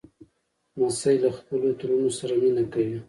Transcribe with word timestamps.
لمسی 0.77 1.15
له 1.23 1.29
خپلو 1.37 1.69
ترونو 1.79 2.09
سره 2.19 2.33
مینه 2.41 2.63
کوي. 2.73 2.97